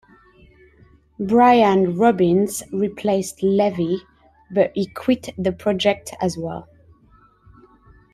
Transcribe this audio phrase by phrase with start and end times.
[1.19, 4.01] Brian Robbins replaced Levy,
[4.49, 6.67] but he quit the project as well.